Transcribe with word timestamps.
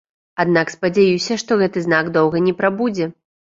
Аднак 0.43 0.71
спадзяюся, 0.75 1.39
што 1.43 1.59
гэты 1.61 1.87
знак 1.89 2.13
доўга 2.19 2.45
не 2.51 2.59
прабудзе. 2.63 3.13